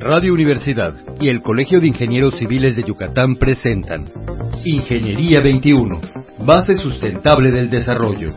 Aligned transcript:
Radio 0.00 0.32
Universidad 0.32 0.94
y 1.20 1.28
el 1.28 1.42
Colegio 1.42 1.80
de 1.80 1.88
Ingenieros 1.88 2.38
Civiles 2.38 2.76
de 2.76 2.84
Yucatán 2.84 3.34
presentan 3.34 4.08
Ingeniería 4.64 5.40
21, 5.40 6.00
base 6.38 6.76
sustentable 6.76 7.50
del 7.50 7.68
desarrollo. 7.68 8.32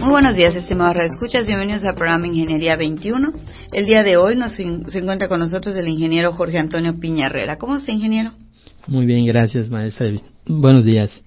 Muy 0.00 0.10
buenos 0.10 0.36
días, 0.36 0.54
estimados 0.54 1.02
escuchas. 1.04 1.46
Bienvenidos 1.46 1.82
al 1.84 1.94
programa 1.94 2.26
Ingeniería 2.26 2.76
21. 2.76 3.32
El 3.72 3.86
día 3.86 4.02
de 4.02 4.18
hoy 4.18 4.36
nos 4.36 4.52
se 4.52 4.62
encuentra 4.98 5.28
con 5.28 5.40
nosotros 5.40 5.74
el 5.74 5.88
ingeniero 5.88 6.34
Jorge 6.34 6.58
Antonio 6.58 7.00
Piñarrera. 7.00 7.56
¿Cómo 7.56 7.76
está, 7.76 7.90
ingeniero? 7.90 8.32
Muy 8.86 9.06
bien, 9.06 9.24
gracias, 9.24 9.70
maestra. 9.70 10.10
Buenos 10.46 10.84
días. 10.84 11.22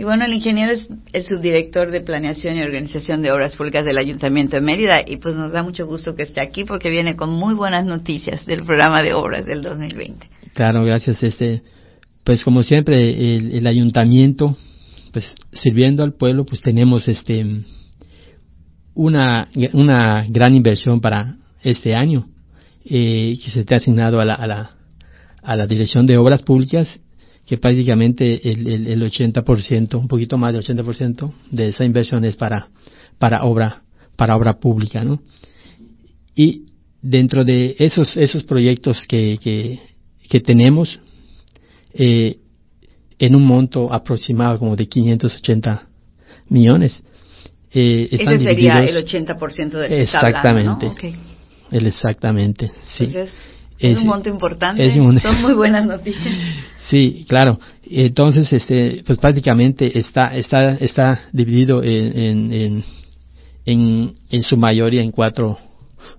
Y 0.00 0.02
bueno, 0.02 0.24
el 0.24 0.32
ingeniero 0.32 0.72
es 0.72 0.88
el 1.12 1.24
subdirector 1.24 1.90
de 1.90 2.00
Planeación 2.00 2.56
y 2.56 2.62
Organización 2.62 3.20
de 3.20 3.30
Obras 3.32 3.54
Públicas 3.54 3.84
del 3.84 3.98
Ayuntamiento 3.98 4.56
de 4.56 4.62
Mérida 4.62 5.04
y 5.06 5.18
pues 5.18 5.36
nos 5.36 5.52
da 5.52 5.62
mucho 5.62 5.86
gusto 5.86 6.16
que 6.16 6.22
esté 6.22 6.40
aquí 6.40 6.64
porque 6.64 6.88
viene 6.88 7.16
con 7.16 7.28
muy 7.28 7.52
buenas 7.52 7.84
noticias 7.84 8.46
del 8.46 8.62
programa 8.62 9.02
de 9.02 9.12
obras 9.12 9.44
del 9.44 9.60
2020. 9.60 10.26
Claro, 10.54 10.84
gracias. 10.84 11.22
Este, 11.22 11.60
pues 12.24 12.42
como 12.42 12.62
siempre, 12.62 13.36
el, 13.36 13.66
ayuntamiento, 13.66 14.56
pues 15.12 15.34
sirviendo 15.52 16.02
al 16.02 16.14
pueblo, 16.14 16.46
pues 16.46 16.62
tenemos 16.62 17.06
este 17.06 17.44
una, 18.94 19.48
una 19.74 20.24
gran 20.30 20.54
inversión 20.54 21.02
para 21.02 21.36
este 21.62 21.94
año 21.94 22.26
eh, 22.86 23.38
que 23.44 23.50
se 23.50 23.60
está 23.60 23.76
asignado 23.76 24.18
a 24.18 24.24
la, 24.24 24.34
a 24.34 24.46
la, 24.46 24.70
a 25.42 25.56
la 25.56 25.66
Dirección 25.66 26.06
de 26.06 26.16
Obras 26.16 26.40
Públicas 26.40 27.00
que 27.50 27.58
prácticamente 27.58 28.48
el, 28.48 28.68
el, 28.68 28.86
el 28.86 29.02
80%, 29.02 29.96
un 29.96 30.06
poquito 30.06 30.38
más 30.38 30.52
del 30.52 30.62
80% 30.62 31.32
de 31.50 31.70
esa 31.70 31.84
inversión 31.84 32.24
es 32.24 32.36
para, 32.36 32.68
para 33.18 33.42
obra, 33.42 33.82
para 34.14 34.36
obra 34.36 34.60
pública, 34.60 35.02
¿no? 35.02 35.20
Y 36.36 36.66
dentro 37.02 37.44
de 37.44 37.74
esos, 37.80 38.16
esos 38.16 38.44
proyectos 38.44 39.02
que, 39.08 39.36
que, 39.42 39.80
que 40.28 40.38
tenemos, 40.38 41.00
eh, 41.92 42.36
en 43.18 43.34
un 43.34 43.44
monto 43.44 43.92
aproximado 43.92 44.56
como 44.56 44.76
de 44.76 44.86
580 44.86 45.88
millones. 46.50 47.02
Eh, 47.72 48.10
Ese 48.12 48.38
sería 48.38 48.76
el 48.76 49.04
80% 49.04 49.70
del 49.70 49.88
que 49.88 50.02
Exactamente. 50.02 50.86
¿no? 50.86 50.92
okay. 50.92 51.16
El 51.72 51.88
exactamente, 51.88 52.70
sí. 52.86 53.06
Entonces, 53.06 53.34
es, 53.80 53.98
un 53.98 54.06
monto 54.06 54.28
importante. 54.28 54.88
Son 54.88 55.42
muy 55.42 55.54
buenas 55.54 55.84
noticias. 55.84 56.32
Sí, 56.88 57.24
claro. 57.28 57.58
Entonces, 57.88 58.52
este, 58.52 59.02
pues 59.06 59.18
prácticamente 59.18 59.98
está, 59.98 60.36
está, 60.36 60.74
está 60.76 61.20
dividido 61.32 61.82
en, 61.82 62.52
en, 62.52 62.84
en, 63.64 64.14
en 64.30 64.42
su 64.42 64.56
mayoría 64.56 65.02
en 65.02 65.10
cuatro 65.10 65.58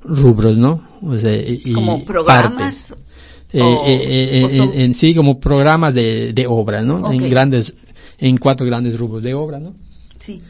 rubros, 0.03 0.57
¿no? 0.57 0.81
O 1.01 1.17
sea, 1.17 1.35
y 1.35 1.73
como 1.73 2.03
programas. 2.05 2.91
Eh, 3.53 3.59
eh, 3.59 4.29
eh, 4.43 4.71
en, 4.75 4.95
sí, 4.95 5.13
como 5.13 5.39
programas 5.39 5.93
de, 5.93 6.31
de 6.31 6.47
obra, 6.47 6.81
¿no? 6.81 7.11
En 7.11 7.29
grandes, 7.29 7.73
en 8.17 8.37
cuatro 8.37 8.65
grandes 8.65 8.97
rubros 8.97 9.21
de 9.23 9.33
obra, 9.33 9.59
¿no? 9.59 9.75
Sí. 10.19 10.41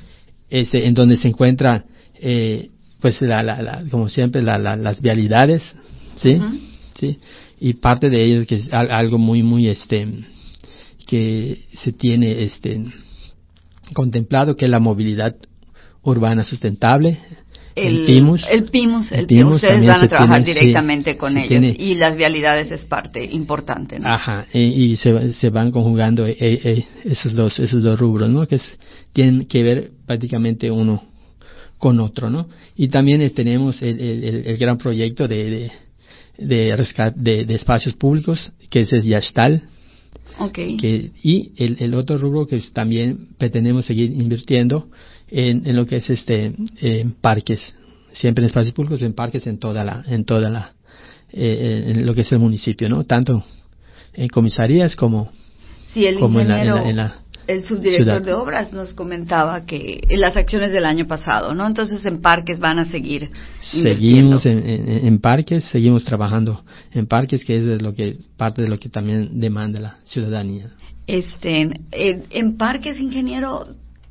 Este, 0.50 0.86
en 0.86 0.94
donde 0.94 1.18
se 1.18 1.28
encuentra, 1.28 1.84
eh, 2.20 2.70
pues, 3.00 3.20
la, 3.22 3.42
la, 3.42 3.62
la, 3.62 3.84
como 3.90 4.08
siempre, 4.08 4.44
la, 4.44 4.58
las 4.60 5.02
vialidades, 5.02 5.64
¿sí? 6.18 6.40
¿sí? 7.00 7.18
Y 7.62 7.76
parte 7.76 8.10
de 8.10 8.26
ellos 8.26 8.48
que 8.48 8.56
es 8.56 8.70
algo 8.74 9.20
muy 9.20 9.44
muy 9.44 9.70
este 9.70 10.08
que 11.08 11.66
se 11.74 11.94
tiene 11.94 12.44
este 12.44 12.84
contemplado 13.94 14.56
que 14.56 14.66
es 14.66 14.72
la 14.72 14.80
movilidad 14.80 15.36
urbana 16.02 16.44
sustentable 16.44 17.20
el, 17.74 18.06
PIMUS. 18.06 18.46
El 18.52 18.66
PIMUS, 18.66 19.12
el, 19.14 19.28
PIMUS 19.28 19.56
ustedes 19.56 19.86
van 19.86 20.04
a 20.04 20.08
trabajar 20.10 20.44
directamente 20.44 21.16
con 21.16 21.38
ellos 21.38 21.74
y 21.78 21.96
las 21.96 22.18
vialidades 22.18 22.70
es 22.70 22.84
parte 22.84 23.24
importante, 23.24 23.98
¿no? 23.98 24.10
Ajá, 24.10 24.46
y, 24.54 24.98
se, 24.98 25.32
se, 25.32 25.50
van 25.50 25.72
conjugando 25.72 26.26
eh, 26.26 26.36
eh, 26.40 26.86
esos 27.06 27.34
dos 27.34 27.60
esos 27.60 27.82
dos 27.82 27.98
rubros, 27.98 28.30
¿no? 28.30 28.46
Que 28.46 28.60
tienen 29.14 29.46
que 29.46 29.64
ver 29.64 29.92
prácticamente 30.06 30.70
uno 30.70 31.02
con 31.78 32.02
otro, 32.02 32.30
¿no? 32.30 32.50
Y 32.76 32.90
también 32.90 33.28
tenemos 33.34 33.82
el, 33.82 34.02
el, 34.02 34.58
gran 34.58 34.78
proyecto 34.78 35.28
de 35.30 35.50
de, 35.50 35.72
rescate, 36.76 37.20
de, 37.20 37.54
espacios 37.56 37.96
públicos, 37.96 38.52
que 38.70 38.82
ese 38.82 38.98
es 38.98 39.06
Yashtal. 39.06 39.64
Okay. 40.40 40.78
Que, 40.78 41.12
y 41.22 41.52
el, 41.58 41.78
el, 41.80 41.94
otro 41.94 42.18
rubro 42.18 42.48
que 42.48 42.60
también 42.74 43.28
pretendemos 43.38 43.86
seguir 43.86 44.12
invirtiendo 44.12 44.90
en, 45.30 45.68
en 45.68 45.76
lo 45.76 45.86
que 45.86 45.98
es 45.98 46.10
este 46.10 46.54
en 46.80 47.12
parques, 47.12 47.76
siempre 48.14 48.44
en 48.44 48.48
espacios 48.48 48.74
públicos, 48.74 49.02
en 49.02 49.14
parques 49.14 49.46
en 49.48 49.60
toda 49.60 49.84
la, 49.84 50.04
en 50.08 50.24
toda 50.26 50.50
la, 50.50 50.74
eh, 51.34 51.84
en 51.88 52.06
lo 52.06 52.14
que 52.14 52.22
es 52.22 52.32
el 52.32 52.40
municipio, 52.40 52.90
¿no? 52.90 53.04
Tanto 53.04 53.44
en 54.14 54.28
comisarías 54.28 54.96
como, 54.96 55.32
como 56.20 56.40
en 56.42 56.48
la, 56.96 57.21
el 57.48 57.64
subdirector 57.64 58.24
de 58.24 58.34
obras 58.34 58.72
nos 58.72 58.94
comentaba 58.94 59.66
que 59.66 60.02
las 60.10 60.38
acciones 60.38 60.72
del 60.72 60.86
año 60.86 61.08
pasado, 61.08 61.54
¿no? 61.54 61.66
Entonces 61.66 62.06
en 62.06 62.22
parques 62.22 62.60
van 62.60 62.80
a 62.80 62.86
seguir. 62.86 63.30
Seguimos 63.60 64.46
en, 64.46 65.20
parques, 65.20 65.66
seguimos 65.66 66.04
trabajando 66.04 66.64
en 66.92 67.08
parques, 67.08 67.44
que 67.44 67.58
es 67.58 67.82
lo 67.82 67.94
que 67.94 68.18
parte 68.38 68.62
de 68.62 68.68
lo 68.68 68.80
que 68.80 68.90
también 68.90 69.40
demanda 69.40 69.80
la 69.80 69.96
ciudadanía. 70.06 70.72
Este, 71.08 71.70
en, 71.92 72.58
parques, 72.58 73.00
ingeniero, 73.00 73.66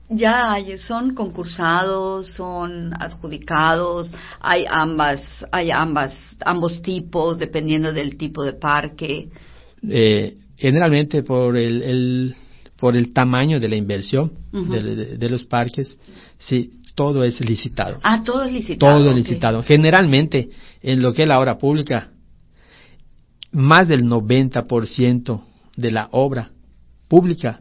ya 0.09 0.53
hay, 0.53 0.77
son 0.77 1.15
concursados, 1.15 2.35
son 2.35 2.93
adjudicados, 3.01 4.13
hay 4.41 4.65
ambas, 4.69 5.23
hay 5.53 5.71
ambas, 5.71 6.13
ambos 6.45 6.83
tipos 6.83 7.39
dependiendo 7.39 7.93
del 7.93 8.17
tipo 8.17 8.43
de 8.45 8.55
parque. 8.55 9.29
Eh, 9.89 10.37
generalmente 10.57 11.23
por 11.23 11.57
el 11.57 12.35
por 12.81 12.97
el 12.97 13.13
tamaño 13.13 13.61
de 13.61 13.69
la 13.69 13.77
inversión 13.77 14.33
de, 14.51 15.29
los 15.29 15.45
parques, 15.45 15.99
sí, 16.39 16.81
todo 16.95 17.23
es 17.23 17.39
licitado. 17.41 17.99
Ah, 18.03 18.23
todo 18.25 18.43
es 18.43 18.53
licitado. 18.53 18.99
Todo 18.99 19.11
es 19.11 19.17
licitado. 19.17 19.63
Generalmente, 19.63 20.49
en 20.83 21.03
lo 21.03 21.13
que 21.13 21.23
es 21.23 21.29
la 21.29 21.39
obra 21.39 21.59
pública, 21.59 22.09
más 23.53 23.87
del 23.87 24.05
90% 24.05 25.43
de 25.77 25.93
la 25.93 26.09
obra 26.13 26.53
pública 27.07 27.61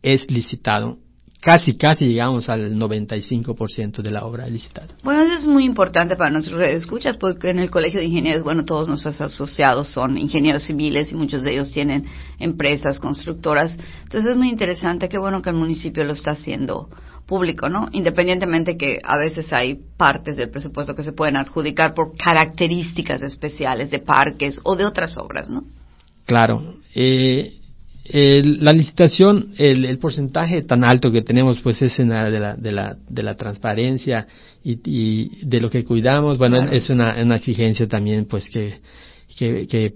es 0.00 0.30
licitado 0.30 0.98
casi, 1.46 1.76
casi 1.76 2.06
llegamos 2.08 2.48
al 2.48 2.74
95% 2.74 4.02
de 4.02 4.10
la 4.10 4.24
obra 4.24 4.48
licitada. 4.48 4.88
Bueno, 5.04 5.22
eso 5.22 5.34
es 5.34 5.46
muy 5.46 5.64
importante 5.64 6.16
para 6.16 6.28
nuestros 6.28 6.60
escuchas 6.60 7.16
porque 7.18 7.50
en 7.50 7.60
el 7.60 7.70
Colegio 7.70 8.00
de 8.00 8.06
Ingenieros, 8.06 8.42
bueno, 8.42 8.64
todos 8.64 8.88
nuestros 8.88 9.20
asociados 9.20 9.86
son 9.86 10.18
ingenieros 10.18 10.64
civiles 10.64 11.12
y 11.12 11.14
muchos 11.14 11.44
de 11.44 11.52
ellos 11.52 11.70
tienen 11.70 12.04
empresas 12.40 12.98
constructoras. 12.98 13.76
Entonces 14.02 14.32
es 14.32 14.36
muy 14.36 14.48
interesante, 14.48 15.08
qué 15.08 15.18
bueno 15.18 15.40
que 15.40 15.50
el 15.50 15.56
municipio 15.56 16.02
lo 16.02 16.14
está 16.14 16.32
haciendo 16.32 16.90
público, 17.26 17.68
¿no? 17.68 17.90
Independientemente 17.92 18.76
que 18.76 18.98
a 19.04 19.16
veces 19.16 19.52
hay 19.52 19.78
partes 19.96 20.36
del 20.36 20.50
presupuesto 20.50 20.96
que 20.96 21.04
se 21.04 21.12
pueden 21.12 21.36
adjudicar 21.36 21.94
por 21.94 22.16
características 22.16 23.22
especiales 23.22 23.92
de 23.92 24.00
parques 24.00 24.58
o 24.64 24.74
de 24.74 24.84
otras 24.84 25.16
obras, 25.16 25.48
¿no? 25.48 25.62
Claro. 26.24 26.74
Eh, 26.92 27.60
la 28.12 28.72
licitación, 28.72 29.52
el, 29.58 29.98
porcentaje 29.98 30.62
tan 30.62 30.84
alto 30.88 31.10
que 31.10 31.22
tenemos, 31.22 31.60
pues 31.60 31.82
es 31.82 31.98
en 31.98 32.10
la, 32.10 32.30
de, 32.30 32.40
la, 32.40 32.56
de, 32.56 32.72
la, 32.72 32.96
de 33.08 33.22
la 33.22 33.36
transparencia 33.36 34.26
y, 34.62 35.44
de 35.44 35.60
lo 35.60 35.70
que 35.70 35.84
cuidamos. 35.84 36.38
Bueno, 36.38 36.58
es 36.70 36.90
una, 36.90 37.16
una, 37.22 37.36
exigencia 37.36 37.86
también, 37.86 38.26
pues 38.26 38.48
que, 38.48 38.74
que, 39.36 39.66
que, 39.66 39.94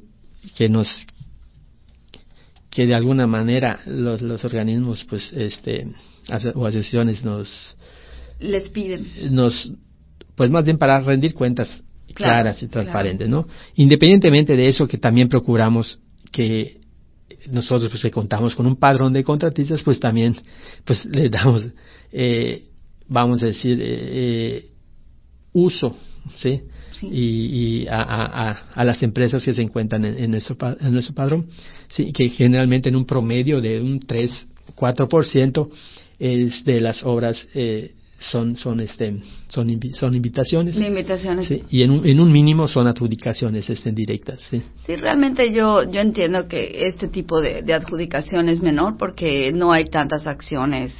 que, 0.56 0.68
nos 0.68 0.88
que 2.70 2.86
de 2.86 2.94
alguna 2.94 3.26
manera 3.26 3.80
los, 3.86 4.22
los 4.22 4.44
organismos, 4.44 5.04
pues, 5.08 5.32
este, 5.32 5.88
o 6.54 6.66
asociaciones 6.66 7.24
nos 7.24 7.76
les 8.40 8.70
piden 8.70 9.06
nos, 9.30 9.72
pues 10.34 10.50
más 10.50 10.64
bien 10.64 10.78
para 10.78 11.00
rendir 11.00 11.34
cuentas 11.34 11.68
claras 12.14 12.62
y 12.62 12.68
transparentes, 12.68 13.28
¿no? 13.28 13.46
Independientemente 13.76 14.56
de 14.56 14.68
eso, 14.68 14.88
que 14.88 14.98
también 14.98 15.28
procuramos 15.28 16.00
que 16.32 16.79
nosotros 17.50 17.90
pues 17.90 18.02
que 18.02 18.10
contamos 18.10 18.54
con 18.54 18.66
un 18.66 18.76
padrón 18.76 19.12
de 19.12 19.24
contratistas, 19.24 19.82
pues 19.82 19.98
también 19.98 20.36
pues 20.84 21.04
le 21.10 21.28
damos, 21.28 21.66
eh, 22.12 22.64
vamos 23.08 23.42
a 23.42 23.46
decir, 23.46 23.78
eh, 23.80 24.66
uso, 25.52 25.96
¿sí? 26.36 26.62
Y, 27.02 27.86
a, 27.88 28.02
a, 28.02 28.50
a, 28.74 28.84
las 28.84 29.02
empresas 29.02 29.42
que 29.42 29.54
se 29.54 29.62
encuentran 29.62 30.04
en, 30.04 30.30
nuestro, 30.30 30.56
en 30.80 30.92
nuestro 30.92 31.14
padrón, 31.14 31.46
sí, 31.88 32.12
que 32.12 32.28
generalmente 32.28 32.88
en 32.88 32.96
un 32.96 33.06
promedio 33.06 33.60
de 33.60 33.80
un 33.80 34.00
3, 34.00 34.48
4% 34.76 35.70
es 36.18 36.64
de 36.64 36.80
las 36.80 37.02
obras 37.02 37.48
eh, 37.54 37.94
son 38.20 38.56
son 38.56 38.80
este 38.80 39.16
son 39.48 39.80
son 39.94 40.14
invitaciones. 40.14 40.76
Invitaciones. 40.76 41.48
Sí, 41.48 41.64
y 41.70 41.82
en 41.82 41.90
un, 41.90 42.06
en 42.06 42.20
un 42.20 42.30
mínimo 42.30 42.68
son 42.68 42.86
adjudicaciones 42.86 43.68
este, 43.68 43.92
directas 43.92 44.40
sí. 44.50 44.62
Sí 44.84 44.96
realmente 44.96 45.52
yo 45.52 45.90
yo 45.90 46.00
entiendo 46.00 46.46
que 46.46 46.86
este 46.86 47.08
tipo 47.08 47.40
de, 47.40 47.62
de 47.62 47.72
adjudicación 47.72 48.48
es 48.48 48.62
menor 48.62 48.96
porque 48.98 49.52
no 49.52 49.72
hay 49.72 49.86
tantas 49.86 50.26
acciones 50.26 50.94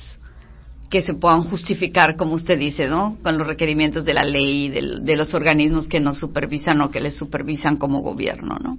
que 0.90 1.02
se 1.02 1.14
puedan 1.14 1.44
justificar, 1.44 2.16
como 2.16 2.34
usted 2.34 2.58
dice, 2.58 2.88
¿no? 2.88 3.16
Con 3.22 3.38
los 3.38 3.46
requerimientos 3.46 4.04
de 4.04 4.12
la 4.12 4.24
ley 4.24 4.64
y 4.64 4.68
de, 4.68 5.16
los 5.16 5.32
organismos 5.34 5.86
que 5.86 6.00
nos 6.00 6.18
supervisan 6.18 6.80
o 6.80 6.90
que 6.90 7.00
les 7.00 7.16
supervisan 7.16 7.76
como 7.76 8.00
gobierno, 8.00 8.58
¿no? 8.58 8.76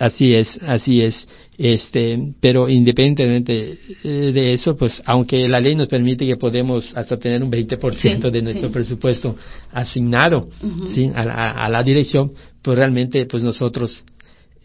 Así 0.00 0.34
es, 0.34 0.58
así 0.66 1.02
es. 1.02 1.28
Este, 1.58 2.18
pero 2.40 2.68
independientemente 2.68 3.78
eh, 4.02 4.32
de 4.32 4.54
eso, 4.54 4.74
pues 4.74 5.02
aunque 5.04 5.46
la 5.46 5.60
ley 5.60 5.74
nos 5.74 5.88
permite 5.88 6.26
que 6.26 6.36
podemos 6.36 6.96
hasta 6.96 7.18
tener 7.18 7.42
un 7.42 7.50
20% 7.50 8.30
de 8.30 8.42
nuestro 8.42 8.70
presupuesto 8.70 9.36
asignado 9.72 10.48
¿sí? 10.94 11.10
a, 11.14 11.68
la 11.68 11.82
dirección, 11.82 12.32
pues 12.62 12.78
realmente 12.78 13.26
pues 13.26 13.44
nosotros 13.44 14.04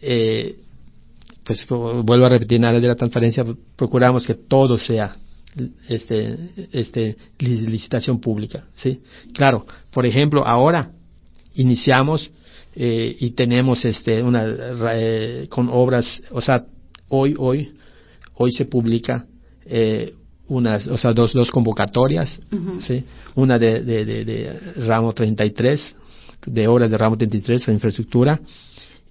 eh, 0.00 0.56
pues 1.44 1.66
vuelvo 1.68 2.26
a 2.26 2.28
repetir 2.28 2.56
en 2.56 2.64
área 2.64 2.80
de 2.80 2.88
la 2.88 2.96
transparencia 2.96 3.44
procuramos 3.76 4.26
que 4.26 4.34
todo 4.34 4.78
sea 4.78 5.16
este, 5.88 6.50
este 6.72 7.16
licitación 7.38 8.20
pública, 8.20 8.66
¿sí? 8.76 9.00
Claro, 9.32 9.66
por 9.92 10.06
ejemplo, 10.06 10.46
ahora 10.46 10.92
iniciamos 11.54 12.30
eh, 12.74 13.16
y 13.18 13.30
tenemos 13.30 13.84
este 13.84 14.22
una 14.22 14.46
eh, 14.92 15.46
con 15.48 15.68
obras, 15.68 16.22
o 16.30 16.40
sea, 16.40 16.64
hoy 17.08 17.34
hoy 17.36 17.72
hoy 18.34 18.52
se 18.52 18.64
publica 18.64 19.26
eh, 19.66 20.14
unas, 20.48 20.86
o 20.86 20.96
sea, 20.96 21.12
dos 21.12 21.32
dos 21.32 21.50
convocatorias, 21.50 22.40
¿sí? 22.80 23.04
Una 23.34 23.58
de, 23.58 23.82
de, 23.82 24.04
de, 24.04 24.24
de 24.24 24.52
ramo 24.86 25.12
33 25.12 25.96
de 26.46 26.68
obras 26.68 26.90
de 26.90 26.96
ramo 26.96 27.16
33 27.16 27.66
de 27.66 27.72
infraestructura 27.72 28.40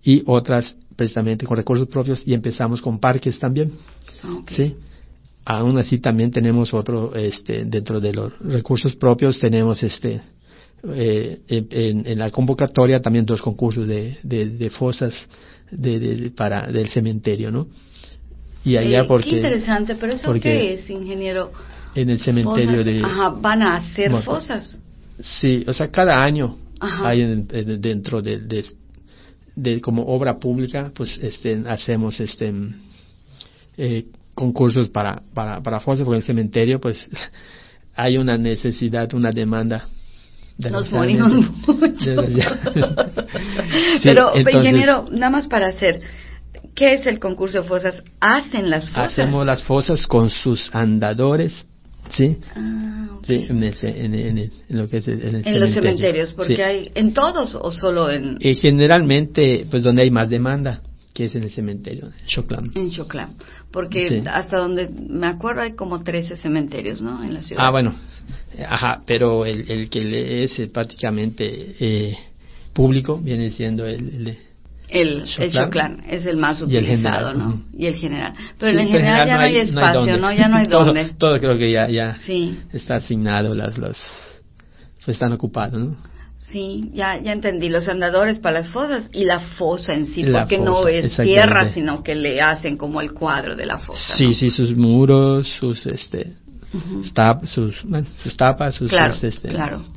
y 0.03 0.23
otras 0.25 0.75
precisamente 0.95 1.45
con 1.45 1.57
recursos 1.57 1.87
propios 1.87 2.23
y 2.25 2.33
empezamos 2.33 2.81
con 2.81 2.99
parques 2.99 3.37
también, 3.39 3.71
¿sí? 4.55 4.75
Aún 5.49 5.79
así 5.79 5.97
también 5.97 6.29
tenemos 6.29 6.75
otro, 6.75 7.15
este, 7.15 7.65
dentro 7.65 7.99
de 7.99 8.13
los 8.13 8.37
recursos 8.39 8.95
propios 8.95 9.39
tenemos 9.39 9.81
este, 9.81 10.21
eh, 10.93 11.39
en, 11.47 12.19
la 12.19 12.29
convocatoria 12.29 13.01
también 13.01 13.25
dos 13.25 13.41
concursos 13.41 13.87
de, 13.87 14.19
de, 14.21 14.69
fosas 14.69 15.15
de, 15.71 16.31
para 16.37 16.67
del 16.67 16.87
cementerio, 16.89 17.49
¿no? 17.49 17.67
Y 18.63 18.77
allá 18.77 19.01
eh, 19.01 19.05
porque... 19.07 19.31
Qué 19.31 19.35
interesante, 19.37 19.95
pero 19.95 20.13
eso 20.13 20.31
qué 20.35 20.75
es, 20.75 20.87
ingeniero? 20.87 21.51
En 21.95 22.11
el 22.11 22.19
cementerio 22.19 22.83
de... 22.83 23.01
Ajá, 23.03 23.29
van 23.29 23.63
a 23.63 23.77
hacer 23.77 24.11
fosas. 24.21 24.77
Sí, 25.19 25.65
o 25.67 25.73
sea, 25.73 25.89
cada 25.89 26.23
año 26.23 26.57
hay 26.79 27.25
dentro 27.79 28.21
de, 28.21 28.63
de, 29.55 29.81
como 29.81 30.03
obra 30.05 30.37
pública, 30.37 30.91
pues 30.93 31.17
este, 31.23 31.63
hacemos 31.67 32.19
este 32.19 32.53
eh, 33.77 34.05
concursos 34.39 34.89
para, 34.89 35.21
para, 35.33 35.61
para 35.61 35.81
fosas, 35.81 36.05
porque 36.05 36.15
en 36.15 36.21
el 36.21 36.25
cementerio 36.25 36.79
pues 36.79 37.09
hay 37.95 38.17
una 38.17 38.37
necesidad, 38.37 39.13
una 39.13 39.31
demanda. 39.31 39.85
Nos 40.57 40.91
morimos 40.91 41.31
Pero, 44.03 44.31
ingeniero, 44.37 45.05
nada 45.11 45.29
más 45.29 45.47
para 45.47 45.67
hacer, 45.67 46.01
¿qué 46.73 46.93
es 46.93 47.05
el 47.05 47.19
concurso 47.19 47.61
de 47.61 47.67
fosas? 47.67 48.01
¿Hacen 48.19 48.69
las 48.69 48.89
fosas? 48.89 49.11
Hacemos 49.11 49.45
las 49.45 49.63
fosas 49.63 50.07
con 50.07 50.29
sus 50.29 50.73
andadores, 50.73 51.65
¿sí? 52.09 52.37
Ah, 52.55 53.07
sí, 53.25 53.45
en, 53.49 53.63
en, 53.63 54.51
lo 54.69 54.89
que 54.89 54.97
es 54.97 55.07
en, 55.07 55.59
los 55.59 55.73
cementerios, 55.73 56.33
porque 56.33 56.63
hay, 56.63 56.91
¿en 56.95 57.13
todos 57.13 57.55
o 57.55 57.71
solo 57.71 58.09
en...? 58.09 58.37
Eh, 58.39 58.55
generalmente, 58.55 59.67
pues 59.69 59.83
donde 59.83 60.03
hay 60.03 60.11
más 60.11 60.29
demanda 60.29 60.81
que 61.19 61.25
es 61.25 61.35
en 61.35 61.43
el 61.43 61.49
cementerio, 61.49 62.05
en 62.05 62.27
Choclam. 62.27 62.71
En 62.75 62.91
Choclam, 62.91 63.33
porque 63.71 64.23
hasta 64.25 64.55
donde 64.55 64.87
me 64.87 65.27
acuerdo 65.27 65.63
hay 65.63 65.73
como 65.73 66.01
13 66.01 66.37
cementerios, 66.37 67.01
¿no? 67.01 67.21
En 67.21 67.33
la 67.33 67.41
ciudad. 67.41 67.65
Ah, 67.65 67.71
bueno, 67.71 67.93
ajá, 68.65 69.01
pero 69.05 69.45
el, 69.45 69.69
el 69.69 69.89
que 69.89 70.45
es 70.45 70.61
prácticamente 70.71 71.75
eh, 71.77 72.17
público 72.71 73.17
viene 73.17 73.49
siendo 73.49 73.85
el... 73.85 74.27
el 74.27 74.37
el, 74.91 75.25
Choclan 75.51 76.03
es 76.09 76.25
el 76.25 76.37
más 76.37 76.61
utilizado, 76.61 77.33
¿no? 77.33 77.63
Y 77.77 77.85
el 77.85 77.95
general. 77.95 78.33
Pero 78.57 78.71
en 78.71 78.79
el 78.79 78.87
general, 78.87 79.27
ya 79.27 79.35
no 79.35 79.41
hay, 79.41 79.57
espacio, 79.57 80.17
no, 80.17 80.33
Ya 80.33 80.47
no 80.47 80.55
hay 80.55 80.67
dónde. 80.69 81.09
Todo, 81.17 81.37
creo 81.37 81.57
que 81.57 81.69
ya, 81.69 81.89
ya 81.89 82.15
está 82.71 82.95
asignado, 82.95 83.53
las, 83.53 83.77
los, 83.77 83.97
pues 85.03 85.15
están 85.15 85.33
ocupados, 85.33 85.79
¿no? 85.79 85.97
Sí, 86.51 86.89
ya, 86.93 87.21
ya 87.21 87.31
entendí. 87.31 87.69
Los 87.69 87.87
andadores 87.87 88.39
para 88.39 88.61
las 88.61 88.69
fosas 88.69 89.07
y 89.13 89.25
la 89.25 89.39
fosa 89.39 89.93
en 89.93 90.07
sí, 90.07 90.25
porque 90.31 90.57
no 90.57 90.87
es 90.87 91.15
tierra, 91.17 91.71
sino 91.71 92.01
que 92.01 92.15
le 92.15 92.41
hacen 92.41 92.75
como 92.75 93.01
el 93.01 93.13
cuadro 93.13 93.55
de 93.55 93.65
la 93.67 93.77
fosa. 93.77 94.15
Sí, 94.15 94.33
sí, 94.33 94.49
sus 94.49 94.75
muros, 94.75 95.47
sus 95.47 95.85
este, 95.85 96.33
sus, 96.71 97.75
sus 98.23 98.37
tapas, 98.37 98.75
sus, 98.75 98.91
este, 99.23 99.49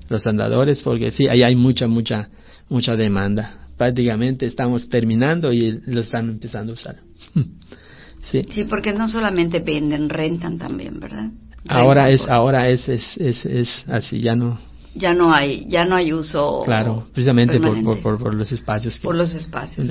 los 0.08 0.26
andadores, 0.26 0.80
porque 0.82 1.10
sí, 1.10 1.26
ahí 1.26 1.42
hay 1.42 1.56
mucha, 1.56 1.86
mucha, 1.86 2.28
mucha 2.68 2.96
demanda. 2.96 3.68
Prácticamente 3.78 4.44
estamos 4.44 4.88
terminando 4.88 5.52
y 5.52 5.80
lo 5.86 6.02
están 6.02 6.28
empezando 6.28 6.72
a 6.72 6.74
usar. 6.74 6.96
sí. 8.30 8.42
sí, 8.50 8.64
porque 8.64 8.92
no 8.92 9.08
solamente 9.08 9.60
venden, 9.60 10.10
rentan 10.10 10.58
también, 10.58 11.00
¿verdad? 11.00 11.30
ahora 11.68 12.10
es, 12.10 12.28
ahora 12.28 12.68
es, 12.68 12.88
es, 12.88 13.16
es, 13.16 13.46
es 13.46 13.84
así, 13.86 14.20
ya 14.20 14.34
no 14.34 14.58
ya 14.94 15.14
no 15.14 15.32
hay 15.32 15.66
ya 15.68 15.84
no 15.84 15.96
hay 15.96 16.12
uso 16.12 16.62
claro 16.64 17.06
precisamente 17.12 17.58
por, 17.58 18.18
por, 18.18 18.34
los 18.34 18.52
espacios 18.52 18.98
por 18.98 19.14
los 19.14 19.34
espacios 19.34 19.88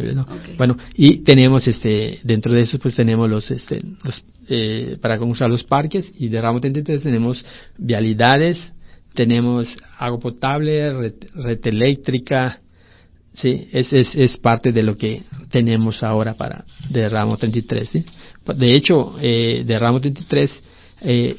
bueno 0.57 0.77
y 0.95 1.17
tenemos 1.17 1.67
este 1.67 2.19
dentro 2.23 2.53
de 2.53 2.61
eso 2.61 2.77
pues 2.79 2.95
tenemos 2.95 3.29
los 3.29 3.49
este 3.51 3.81
los 4.03 4.23
eh, 4.47 4.97
para 5.01 5.19
usar 5.21 5.49
los 5.49 5.63
parques 5.63 6.11
y 6.17 6.29
de 6.29 6.41
ramo 6.41 6.59
33 6.59 7.01
tenemos 7.01 7.43
vialidades 7.77 8.73
tenemos 9.13 9.75
agua 9.97 10.19
potable 10.19 10.93
red, 10.93 11.65
eléctrica 11.65 12.59
sí 13.33 13.69
es, 13.71 13.91
es 13.93 14.15
es 14.15 14.37
parte 14.37 14.71
de 14.71 14.83
lo 14.83 14.95
que 14.97 15.23
tenemos 15.49 16.03
ahora 16.03 16.35
para 16.35 16.63
de 16.89 17.09
ramo 17.09 17.37
33 17.37 17.89
¿sí? 17.89 18.05
de 18.55 18.71
hecho 18.71 19.15
eh, 19.19 19.63
de 19.65 19.79
ramo 19.79 19.99
33 19.99 20.61
eh, 21.03 21.35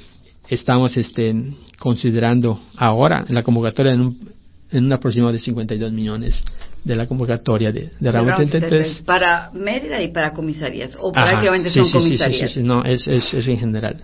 estamos 0.55 0.97
este, 0.97 1.35
considerando 1.79 2.61
ahora 2.77 3.25
en 3.27 3.35
la 3.35 3.43
convocatoria 3.43 3.93
en 3.93 4.01
un, 4.01 4.29
en 4.71 4.85
un 4.85 4.93
aproximado 4.93 5.33
de 5.33 5.39
52 5.39 5.93
millones 5.93 6.43
de 6.85 6.95
la 6.97 7.07
convocatoria 7.07 7.71
de, 7.73 7.91
de 8.01 8.97
Para 9.07 9.51
Mérida 9.55 10.03
y 10.03 10.09
para 10.09 10.33
comisarías, 10.33 10.97
o 11.01 11.13
prácticamente 11.13 11.71
son 11.71 11.91
comisarías. 11.91 12.51
Sí, 12.51 12.61
sí, 12.61 12.63
no, 12.67 12.85
es, 12.85 13.07
es, 13.07 13.33
es 13.33 13.49
en 13.49 13.59
general. 13.59 13.97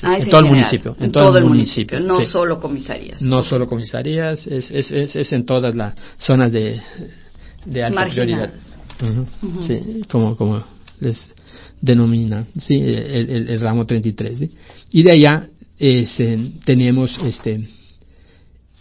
Ah, 0.00 0.16
en, 0.18 0.30
todo 0.30 0.40
el 0.40 0.46
municipio. 0.46 0.96
En, 0.98 1.12
todo, 1.12 1.38
el 1.38 1.44
municipio. 1.44 2.00
no 2.00 2.22
solo 2.24 2.58
comisarías. 2.58 3.20
No 3.20 3.44
solo 3.44 3.66
comisarías, 3.66 4.46
es, 4.46 4.70
es, 4.70 4.90
es, 4.90 5.14
es, 5.14 5.32
en 5.32 5.44
todas 5.44 5.74
las 5.74 5.94
zonas 6.18 6.50
de, 6.50 6.80
de 7.66 7.84
alta 7.84 8.06
prioridad. 8.06 8.50
Sí, 9.60 10.02
como, 10.10 10.34
como 10.34 10.64
les 11.00 11.28
denomina, 11.80 12.46
sí, 12.56 12.74
el, 12.74 13.30
el, 13.30 13.48
el 13.50 13.60
ramo 13.60 13.84
33. 13.84 14.38
¿sí? 14.38 14.50
Y 14.90 15.02
de 15.02 15.12
allá 15.12 15.48
este, 15.82 16.38
tenemos 16.64 17.18
este, 17.24 17.66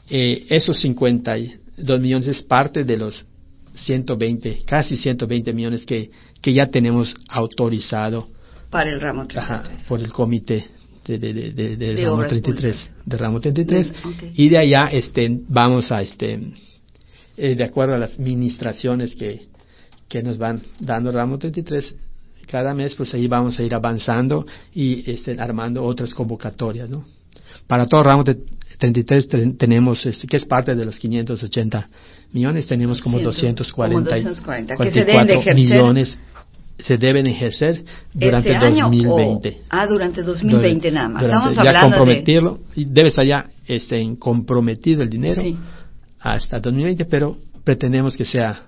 eh, 0.10 0.46
esos 0.50 0.80
52 0.82 2.00
millones 2.00 2.28
es 2.28 2.44
parte 2.44 2.84
de 2.84 2.98
los 2.98 3.26
120, 3.74 4.60
casi 4.66 4.98
120 4.98 5.52
millones 5.54 5.84
que, 5.86 6.12
que 6.42 6.54
ya 6.54 6.68
tenemos 6.68 7.16
autorizado. 7.28 8.28
Para 8.70 8.92
el 8.92 9.02
ramo 9.02 9.26
33. 9.26 9.84
por 9.88 10.00
el 10.00 10.12
comité 10.12 10.66
de, 11.08 11.18
de, 11.18 11.52
de, 11.52 11.76
de 11.76 12.06
ramo 12.06 12.28
33, 12.28 12.94
de 13.06 13.18
ramo 13.18 13.40
33 13.42 13.94
y 14.36 14.50
de 14.50 14.58
allá 14.60 14.90
este, 14.92 15.28
vamos 15.50 15.92
a 15.92 16.02
este 16.02 16.40
eh, 17.36 17.56
de 17.56 17.64
acuerdo 17.64 17.96
a 17.96 17.98
las 17.98 18.14
administraciones 18.14 19.16
que, 19.16 19.48
que 20.08 20.22
nos 20.22 20.38
van 20.38 20.62
dando 20.80 21.12
ramo 21.12 21.40
33 21.40 21.96
cada 22.48 22.74
mes 22.74 22.96
pues 22.96 23.14
ahí 23.14 23.28
vamos 23.28 23.60
a 23.60 23.64
ir 23.64 23.74
avanzando 23.74 24.46
y 24.74 25.10
este, 25.10 25.40
armando 25.40 25.84
otras 25.84 26.14
convocatorias, 26.14 26.90
¿no? 26.90 27.06
Para 27.68 27.86
todo 27.86 28.04
ramo 28.04 28.24
de 28.24 28.38
33 28.78 29.28
tenemos, 29.58 30.06
este, 30.06 30.28
que 30.28 30.38
es 30.38 30.46
parte 30.46 30.76
de 30.76 30.86
los 30.86 30.98
580 30.98 31.90
millones, 32.34 32.68
tenemos 32.68 33.02
como 33.02 33.20
240, 33.20 34.78
que 34.78 34.92
se 34.92 35.06
deben 35.06 35.28
de 35.28 35.54
millones 35.54 36.18
se 36.80 36.98
deben 36.98 37.28
ejercer 37.28 37.84
durante 38.14 38.52
¿Este 38.54 38.70
2020. 38.72 39.62
ah, 39.70 39.86
durante 39.88 40.24
2020 40.24 40.92
nada 40.92 41.10
más. 41.10 41.24
Estamos 41.24 41.56
ya 41.56 41.62
hablando 41.62 41.98
comprometirlo, 41.98 42.60
y 42.76 42.86
debe 42.86 43.10
estar 43.10 43.26
ya 43.26 43.46
este, 43.68 44.16
comprometido 44.18 45.04
el 45.04 45.10
dinero 45.10 45.44
hasta 46.20 46.60
2020, 46.60 47.06
pero 47.06 47.38
pretendemos 47.64 48.18
que 48.18 48.26
sea 48.26 48.64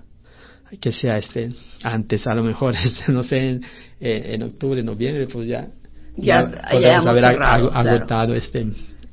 que 0.80 0.92
sea 0.92 1.18
este 1.18 1.50
antes 1.82 2.26
a 2.26 2.34
lo 2.34 2.42
mejor 2.42 2.74
este, 2.84 3.12
no 3.12 3.22
sé 3.22 3.36
en, 3.38 3.64
eh, 4.00 4.34
en 4.34 4.42
octubre 4.42 4.82
noviembre 4.82 5.26
pues 5.26 5.48
ya 5.48 5.68
ya, 6.16 6.48
ya, 6.80 6.98
haber 6.98 7.24
agotado 7.24 8.34
este 8.34 8.66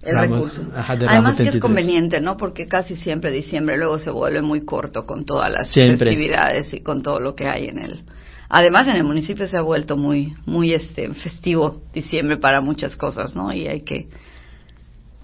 el 0.04 0.20
recurso. 0.20 0.66
Además 0.76 1.38
que 1.38 1.50
es 1.50 1.60
conveniente, 1.60 2.22
¿no? 2.22 2.38
Porque 2.38 2.68
casi 2.68 2.96
siempre 2.96 3.32
diciembre 3.32 3.78
luego 3.78 4.00
se 4.00 4.10
vuelve 4.10 4.42
muy 4.42 4.66
corto 4.66 5.06
con 5.06 5.26
todas 5.26 5.52
las 5.52 5.72
festividades 5.72 6.74
y 6.74 6.82
con 6.82 7.04
todo 7.04 7.20
lo 7.20 7.36
que 7.36 7.48
hay 7.48 7.68
en 7.68 7.78
él. 7.80 8.02
Además 8.50 8.88
en 8.88 8.96
el 8.96 9.04
municipio 9.04 9.48
se 9.48 9.58
ha 9.58 9.62
vuelto 9.62 9.98
muy 9.98 10.34
muy 10.46 10.74
este 10.74 11.14
festivo 11.14 11.84
diciembre 11.94 12.38
para 12.38 12.62
muchas 12.62 12.96
cosas, 12.96 13.36
¿no? 13.36 13.54
Y 13.54 13.68
hay 13.68 13.82
que 13.82 14.10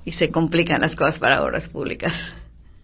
y 0.05 0.13
se 0.13 0.29
complican 0.29 0.81
las 0.81 0.95
cosas 0.95 1.19
para 1.19 1.43
obras 1.43 1.67
públicas. 1.69 2.13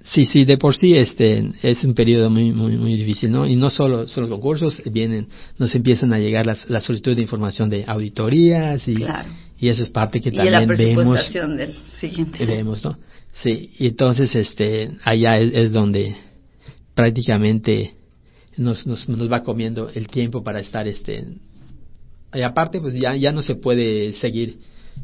Sí, 0.05 0.25
sí, 0.25 0.43
de 0.43 0.57
por 0.57 0.75
sí 0.75 0.95
este 0.95 1.51
es 1.61 1.83
un 1.83 1.93
periodo 1.93 2.29
muy 2.29 2.51
muy 2.51 2.75
muy 2.77 2.97
difícil, 2.97 3.31
¿no? 3.31 3.47
Y 3.47 3.55
no 3.55 3.69
solo 3.69 4.07
son 4.07 4.21
los 4.23 4.29
concursos, 4.29 4.81
vienen, 4.91 5.27
nos 5.57 5.73
empiezan 5.75 6.13
a 6.13 6.19
llegar 6.19 6.45
las, 6.45 6.69
las 6.69 6.83
solicitudes 6.83 7.17
de 7.17 7.23
información 7.23 7.69
de 7.69 7.85
auditorías 7.87 8.85
y, 8.87 8.95
y 9.59 9.69
eso 9.69 9.81
es 9.81 9.89
parte 9.89 10.19
que 10.19 10.31
también 10.31 10.51
la 10.51 10.65
vemos. 10.65 11.33
del 11.33 11.73
siguiente. 12.01 12.45
Vemos, 12.45 12.83
¿no? 12.83 12.97
Sí, 13.41 13.71
y 13.79 13.87
entonces 13.87 14.35
este 14.35 14.91
allá 15.03 15.39
es, 15.39 15.71
donde 15.71 16.13
prácticamente 16.93 17.93
nos, 18.57 18.85
nos, 18.85 19.07
nos 19.07 19.31
va 19.31 19.41
comiendo 19.41 19.89
el 19.93 20.07
tiempo 20.07 20.43
para 20.43 20.59
estar 20.59 20.87
este 20.87 21.25
y 22.33 22.41
aparte 22.41 22.79
pues 22.81 22.93
ya 22.93 23.15
ya 23.15 23.31
no 23.31 23.41
se 23.41 23.55
puede 23.55 24.13
seguir 24.13 24.57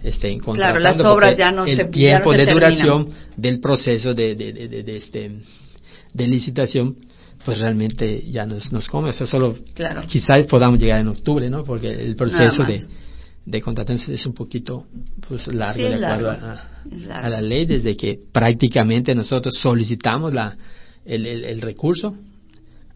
este, 0.03 0.38
claro, 0.38 0.79
las 0.79 1.00
obras 1.01 1.38
ya 1.38 1.51
no 1.51 1.65
el 1.65 1.89
tiempo 1.89 2.31
de 2.34 2.46
duración 2.46 3.10
del 3.36 3.60
proceso 3.60 4.13
de, 4.13 4.36
de, 4.36 4.53
de, 4.53 4.84
de, 4.84 4.98
este, 4.98 5.31
de 6.13 6.27
licitación 6.27 6.96
pues 7.43 7.58
realmente 7.58 8.29
ya 8.29 8.46
nos, 8.46 8.72
nos 8.72 8.88
come, 8.88 9.10
o 9.10 9.13
sea, 9.13 9.25
solo 9.25 9.55
claro. 9.74 10.03
quizás 10.08 10.46
podamos 10.46 10.79
llegar 10.79 11.00
en 11.00 11.08
octubre, 11.08 11.50
¿no? 11.50 11.63
Porque 11.63 11.89
el 11.89 12.15
proceso 12.15 12.63
de, 12.63 12.86
de 13.46 13.62
contratación 13.62 14.13
es 14.13 14.25
un 14.25 14.34
poquito 14.34 14.86
pues 15.27 15.48
largo 15.48 15.81
de 15.81 16.05
acuerdo 16.05 16.29
A, 16.31 16.67
a, 17.12 17.29
la 17.29 17.41
ley, 17.41 17.65
desde 17.65 17.96
que 17.96 18.19
prácticamente 18.31 19.15
nosotros 19.15 19.55
solicitamos 19.55 20.34
la, 20.34 20.55
el, 21.05 21.25
el, 21.25 21.46
el 21.46 21.62
recurso 21.62 22.15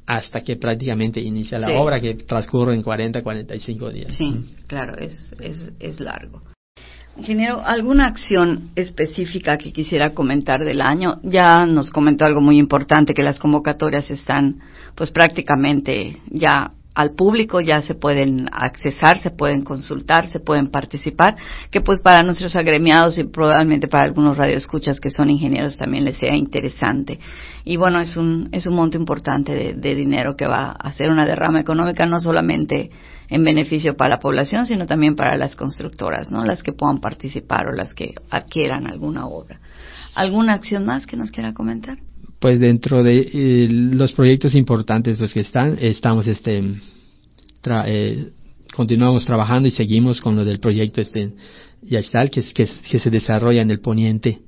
hasta 0.05 0.41
que 0.41 0.57
prácticamente 0.57 1.21
inicia 1.21 1.57
la 1.57 1.79
obra, 1.79 1.99
que 1.99 2.15
transcurre 2.15 2.75
en 2.75 2.83
40, 2.83 3.21
45 3.21 3.89
días. 3.89 4.13
Sí, 4.13 4.45
claro, 4.67 4.97
es, 4.97 5.17
es, 5.39 5.71
es 5.79 5.99
largo. 6.01 6.41
Ingeniero, 7.15 7.63
¿alguna 7.63 8.07
acción 8.07 8.71
específica 8.75 9.57
que 9.57 9.71
quisiera 9.71 10.15
comentar 10.15 10.63
del 10.63 10.81
año? 10.81 11.19
Ya 11.21 11.65
nos 11.67 11.91
comentó 11.91 12.25
algo 12.25 12.41
muy 12.41 12.57
importante, 12.57 13.13
que 13.13 13.21
las 13.21 13.39
convocatorias 13.39 14.09
están 14.09 14.59
pues 14.95 15.11
prácticamente 15.11 16.17
ya 16.31 16.71
al 16.95 17.15
público, 17.15 17.59
ya 17.61 17.81
se 17.81 17.95
pueden 17.95 18.47
accesar, 18.51 19.17
se 19.17 19.31
pueden 19.31 19.63
consultar, 19.63 20.29
se 20.29 20.39
pueden 20.39 20.67
participar, 20.67 21.35
que 21.71 21.81
pues 21.81 22.01
para 22.01 22.23
nuestros 22.23 22.55
agremiados 22.55 23.17
y 23.17 23.23
probablemente 23.23 23.87
para 23.87 24.05
algunos 24.05 24.37
radioescuchas 24.37 24.99
que 24.99 25.09
son 25.09 25.29
ingenieros 25.29 25.77
también 25.77 26.05
les 26.05 26.17
sea 26.17 26.35
interesante. 26.35 27.19
Y 27.65 27.77
bueno, 27.77 27.99
es 27.99 28.15
un, 28.17 28.49
es 28.51 28.67
un 28.67 28.75
monto 28.75 28.97
importante 28.97 29.53
de, 29.55 29.73
de 29.73 29.95
dinero 29.95 30.35
que 30.35 30.45
va 30.45 30.67
a 30.67 30.89
hacer 30.89 31.09
una 31.09 31.25
derrama 31.25 31.59
económica, 31.59 32.05
no 32.05 32.19
solamente 32.19 32.91
en 33.29 33.43
beneficio 33.43 33.97
para 33.97 34.09
la 34.09 34.19
población, 34.19 34.67
sino 34.67 34.85
también 34.85 35.15
para 35.15 35.35
las 35.37 35.55
constructoras, 35.55 36.31
¿no? 36.31 36.45
Las 36.45 36.61
que 36.61 36.73
puedan 36.73 36.99
participar 36.99 37.67
o 37.67 37.71
las 37.71 37.93
que 37.93 38.13
adquieran 38.29 38.85
alguna 38.85 39.25
obra. 39.25 39.59
¿Alguna 40.15 40.53
acción 40.53 40.85
más 40.85 41.07
que 41.07 41.17
nos 41.17 41.31
quiera 41.31 41.53
comentar? 41.53 41.97
Pues 42.43 42.59
dentro 42.59 43.03
de 43.03 43.19
eh, 43.33 43.67
los 43.69 44.11
proyectos 44.11 44.53
importantes 44.53 45.15
pues 45.17 45.31
que 45.31 45.39
están 45.39 45.77
estamos 45.79 46.27
este 46.27 46.61
eh, 47.85 48.31
continuamos 48.75 49.23
trabajando 49.23 49.69
y 49.69 49.71
seguimos 49.71 50.19
con 50.19 50.35
lo 50.35 50.43
del 50.43 50.59
proyecto 50.59 50.99
este 50.99 51.31
Yachtal 51.83 52.29
que, 52.29 52.41
que, 52.53 52.67
que 52.91 52.99
se 52.99 53.09
desarrolla 53.09 53.61
en 53.61 53.71
el 53.71 53.79
poniente 53.79 54.39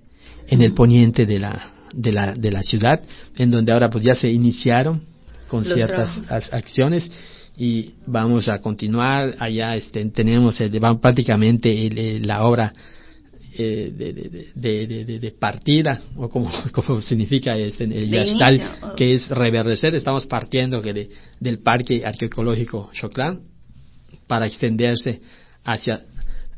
en 0.49 0.61
el 0.61 0.73
poniente 0.73 1.25
de 1.25 1.39
la 1.39 1.71
de 1.93 2.11
la 2.11 2.33
de 2.33 2.51
la 2.51 2.63
ciudad 2.63 2.99
en 3.37 3.49
donde 3.49 3.71
ahora 3.71 3.89
pues 3.89 4.03
ya 4.03 4.13
se 4.13 4.29
iniciaron 4.29 5.03
con 5.47 5.63
ciertas 5.63 6.09
acciones 6.51 7.09
y 7.57 7.93
vamos 8.05 8.49
a 8.49 8.59
continuar. 8.59 9.35
Allá 9.39 9.77
este 9.77 10.03
tenemos 10.09 10.59
el, 10.59 10.81
prácticamente 10.99 12.19
la 12.19 12.43
obra 12.43 12.73
eh, 13.57 13.91
de, 13.95 14.13
de, 14.53 15.05
de, 15.05 15.19
de, 15.19 15.31
partida, 15.31 16.01
o 16.15 16.29
como, 16.29 16.49
como 16.71 17.01
significa 17.01 17.57
es 17.57 17.79
en 17.79 17.91
el 17.91 18.09
Yastal, 18.09 18.95
que 18.95 19.13
es 19.13 19.29
reverdecer, 19.29 19.95
estamos 19.95 20.25
partiendo 20.25 20.81
que 20.81 21.09
del 21.39 21.59
Parque 21.59 22.03
Arqueológico 22.05 22.89
Choclán 22.93 23.41
para 24.27 24.45
extenderse 24.45 25.21
hacia, 25.63 26.03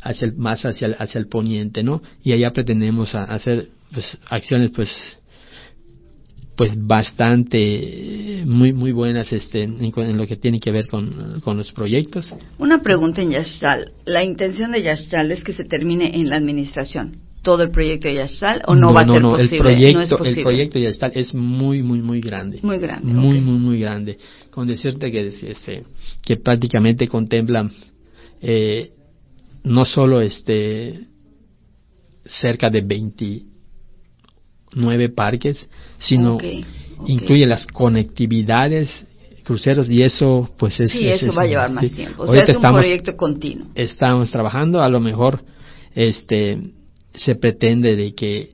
hacia 0.02 0.26
el, 0.26 0.36
más 0.36 0.66
hacia 0.66 0.88
el, 0.88 0.96
hacia 1.00 1.20
el 1.20 1.28
poniente, 1.28 1.84
¿no? 1.84 2.02
Y 2.24 2.34
allá 2.34 2.52
pretendemos 2.52 3.14
hacer 3.16 3.70
pues, 3.92 4.18
acciones 4.30 4.72
pues 4.72 4.90
pues 6.58 6.74
bastante 6.76 8.44
muy 8.46 8.74
muy 8.74 8.92
buenas 8.92 9.32
este 9.32 9.64
en, 9.64 10.18
lo 10.18 10.26
que 10.26 10.36
tiene 10.36 10.60
que 10.60 10.72
ver 10.72 10.88
con, 10.88 11.40
con, 11.42 11.56
los 11.56 11.72
proyectos. 11.72 12.34
Una 12.58 12.82
pregunta 12.82 13.22
en 13.22 13.30
Yashtal. 13.30 13.92
La 14.06 14.24
intención 14.24 14.72
de 14.72 14.82
Yashtal 14.82 15.32
es 15.32 15.44
que 15.44 15.54
se 15.54 15.64
termine 15.64 16.16
en 16.16 16.30
la 16.30 16.36
administración 16.36 17.20
todo 17.44 17.62
el 17.62 17.70
proyecto 17.70 18.08
de 18.08 18.16
Yashtal 18.16 18.64
o 18.66 18.74
no, 18.74 18.92
va 18.92 19.02
a 19.02 19.08
ser 19.08 19.22
no, 19.22 19.32
posible. 19.34 19.56
El 19.56 19.62
proyecto, 19.62 20.24
el 20.26 20.42
proyecto 20.42 20.80
de 20.80 20.86
Yashtal 20.86 21.12
es 21.14 21.32
muy 21.34 21.84
muy 21.84 22.02
muy 22.02 22.22
grande. 22.22 22.60
Muy 22.64 22.80
grande. 22.80 23.14
Muy 23.14 23.40
muy 23.40 23.60
muy 23.60 23.80
grande. 23.80 24.18
Con 24.50 24.68
decirte 24.68 25.12
que 25.12 25.28
este, 25.28 25.84
que 26.24 26.38
prácticamente 26.38 27.08
contempla 27.08 27.70
eh, 28.42 28.94
no 29.64 29.86
solo 29.86 30.22
este 30.22 31.02
cerca 32.26 32.72
de 32.72 32.82
20 32.82 33.42
nueve 34.78 35.10
parques, 35.10 35.68
sino 36.00 36.38
incluye 37.06 37.46
las 37.46 37.66
conectividades 37.68 39.06
cruceros 39.44 39.90
y 39.90 40.04
eso 40.04 40.50
pues 40.58 40.80
es 40.80 40.92
sí 40.92 41.08
eso 41.08 41.32
va 41.34 41.44
a 41.44 41.48
llevar 41.48 41.72
más 41.72 41.90
tiempo. 41.92 42.24
O 42.24 42.28
sea 42.28 42.44
es 42.44 42.56
un 42.56 42.62
proyecto 42.62 43.16
continuo. 43.16 43.68
Estamos 43.76 44.30
trabajando 44.32 44.82
a 44.82 44.90
lo 44.90 45.00
mejor 45.00 45.44
este 45.96 46.60
se 47.16 47.36
pretende 47.36 47.96
de 47.96 48.14
que 48.14 48.50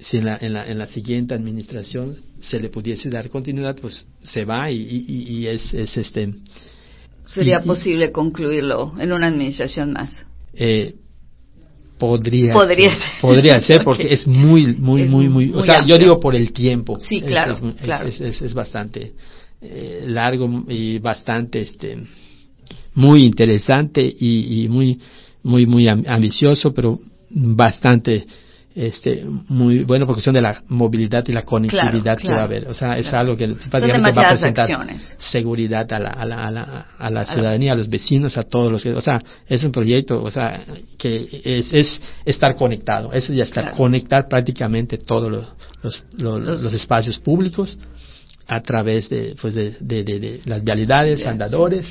si 0.00 0.18
en 0.18 0.26
la, 0.26 0.38
en 0.40 0.52
la, 0.52 0.66
en 0.66 0.78
la 0.78 0.86
siguiente 0.86 1.34
administración 1.34 2.16
se 2.40 2.60
le 2.60 2.68
pudiese 2.68 3.08
dar 3.08 3.28
continuidad 3.30 3.76
pues 3.80 4.06
se 4.22 4.44
va 4.44 4.70
y, 4.70 4.76
y, 4.80 5.22
y 5.34 5.46
es, 5.46 5.74
es 5.74 5.96
este 5.96 6.34
sería 7.26 7.62
posible 7.62 8.12
concluirlo 8.12 8.94
en 8.98 9.12
una 9.12 9.26
administración 9.28 9.92
más. 9.92 10.10
Eh, 10.54 10.94
Podría, 11.98 12.52
podría 12.52 12.90
ser, 12.90 13.20
podría 13.20 13.60
ser 13.60 13.84
porque 13.84 14.12
es 14.12 14.26
muy, 14.26 14.74
muy, 14.74 15.04
muy, 15.04 15.28
muy, 15.28 15.52
o 15.54 15.62
sea, 15.62 15.84
yo 15.84 15.98
digo 15.98 16.18
por 16.20 16.34
el 16.34 16.52
tiempo. 16.52 16.98
Sí, 17.00 17.20
claro, 17.20 17.54
es, 17.54 17.80
claro. 17.82 18.08
es, 18.08 18.20
es 18.20 18.54
bastante 18.54 19.12
eh, 19.60 20.04
largo 20.06 20.64
y 20.68 20.98
bastante, 20.98 21.60
este, 21.60 21.98
muy 22.94 23.22
interesante 23.22 24.02
y, 24.02 24.62
y 24.62 24.68
muy, 24.68 24.98
muy, 25.42 25.66
muy 25.66 25.88
ambicioso, 25.88 26.72
pero 26.72 27.00
bastante 27.30 28.24
este 28.78 29.24
muy 29.24 29.82
bueno 29.82 30.06
por 30.06 30.14
cuestión 30.14 30.34
de 30.34 30.40
la 30.40 30.62
movilidad 30.68 31.26
y 31.26 31.32
la 31.32 31.42
conectividad 31.42 32.16
que 32.16 32.28
va 32.28 32.42
a 32.42 32.44
haber. 32.44 32.68
O 32.68 32.74
sea, 32.74 32.96
es 32.96 33.12
algo 33.12 33.36
que 33.36 33.48
prácticamente 33.48 34.12
va 34.12 34.26
a 34.26 34.28
presentar 34.28 34.68
seguridad 35.18 35.92
a 35.92 35.98
la, 35.98 36.10
a 36.10 36.24
la, 36.24 36.46
a 36.46 36.50
la, 36.50 36.86
a 36.96 37.10
la 37.10 37.24
ciudadanía, 37.24 37.72
a 37.72 37.76
los 37.76 37.88
vecinos, 37.88 38.36
a 38.36 38.44
todos 38.44 38.70
los 38.70 38.82
que, 38.84 38.90
o 38.94 39.00
sea, 39.00 39.20
es 39.48 39.64
un 39.64 39.72
proyecto, 39.72 40.22
o 40.22 40.30
sea, 40.30 40.62
que 40.96 41.40
es, 41.44 41.72
es 41.72 42.00
estar 42.24 42.54
conectado. 42.54 43.12
Eso 43.12 43.32
ya 43.32 43.42
está, 43.42 43.72
conectar 43.72 44.28
prácticamente 44.28 44.96
todos 44.96 45.28
los, 45.28 45.52
los, 45.82 46.04
los, 46.16 46.62
los, 46.62 46.72
espacios 46.72 47.18
públicos 47.18 47.76
a 48.46 48.60
través 48.62 49.08
de, 49.08 49.34
pues 49.40 49.56
de, 49.56 49.76
de, 49.80 50.04
de, 50.04 50.40
las 50.44 50.62
vialidades, 50.62 51.26
andadores 51.26 51.84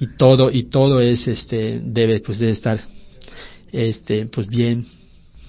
y 0.00 0.08
todo, 0.16 0.50
y 0.50 0.64
todo 0.64 1.00
es, 1.00 1.28
este, 1.28 1.80
debe, 1.84 2.18
pues, 2.18 2.40
de 2.40 2.50
estar, 2.50 2.80
este, 3.70 4.26
pues 4.26 4.48
bien 4.48 4.84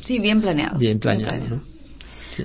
Sí, 0.01 0.19
bien 0.19 0.41
planeado. 0.41 0.79
Bien 0.79 0.99
planeado, 0.99 1.47
¿no? 1.49 1.77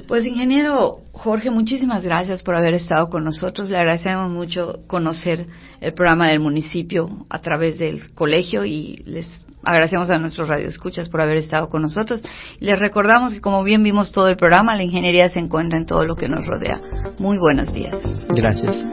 Pues 0.07 0.25
ingeniero 0.25 1.01
Jorge, 1.13 1.51
muchísimas 1.51 2.03
gracias 2.03 2.43
por 2.43 2.55
haber 2.55 2.75
estado 2.75 3.09
con 3.11 3.25
nosotros. 3.25 3.69
Le 3.69 3.77
agradecemos 3.77 4.31
mucho 4.31 4.81
conocer 4.87 5.47
el 5.81 5.93
programa 5.93 6.29
del 6.29 6.41
municipio 6.41 7.27
a 7.29 7.41
través 7.41 7.79
del 7.79 8.13
colegio 8.15 8.65
y 8.65 9.03
les 9.05 9.29
agradecemos 9.63 10.11
a 10.11 10.19
nuestros 10.19 10.49
radioescuchas 10.49 11.09
por 11.09 11.21
haber 11.21 11.37
estado 11.37 11.69
con 11.69 11.83
nosotros. 11.83 12.23
Les 12.59 12.79
recordamos 12.79 13.35
que 13.35 13.41
como 13.41 13.63
bien 13.63 13.83
vimos 13.83 14.13
todo 14.13 14.29
el 14.29 14.37
programa, 14.37 14.77
la 14.77 14.83
ingeniería 14.83 15.29
se 15.29 15.39
encuentra 15.39 15.79
en 15.79 15.87
todo 15.87 16.05
lo 16.05 16.17
que 16.17 16.29
nos 16.29 16.47
rodea. 16.47 16.81
Muy 17.19 17.39
buenos 17.39 17.73
días. 17.73 17.97
Gracias. 18.31 18.85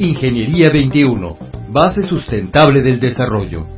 Ingeniería 0.00 0.70
21, 0.70 1.38
base 1.70 2.02
sustentable 2.02 2.82
del 2.82 3.00
desarrollo. 3.00 3.77